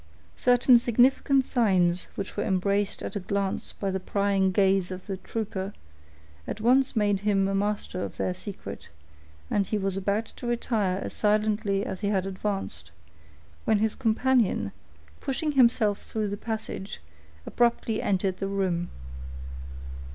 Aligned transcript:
Certain 0.35 0.79
significant 0.79 1.45
signs 1.45 2.05
which 2.15 2.35
were 2.35 2.43
embraced 2.43 3.03
at 3.03 3.15
a 3.15 3.19
glance 3.19 3.71
by 3.71 3.91
the 3.91 3.99
prying 3.99 4.51
gaze 4.51 4.89
of 4.89 5.05
the 5.05 5.17
trooper, 5.17 5.73
at 6.47 6.59
once 6.59 6.95
made 6.95 7.19
him 7.19 7.47
a 7.47 7.53
master 7.53 8.03
of 8.03 8.17
their 8.17 8.33
secret; 8.33 8.89
and 9.51 9.67
he 9.67 9.77
was 9.77 9.95
about 9.97 10.25
to 10.25 10.47
retire 10.47 10.99
as 11.03 11.13
silently 11.13 11.85
as 11.85 12.01
he 12.01 12.07
had 12.07 12.25
advanced, 12.25 12.89
when 13.65 13.77
his 13.77 13.93
companion, 13.93 14.71
pushing 15.19 15.51
himself 15.51 16.01
through 16.01 16.27
the 16.29 16.35
passage, 16.35 16.99
abruptly 17.45 18.01
entered 18.01 18.37
the 18.37 18.47
room. 18.47 18.89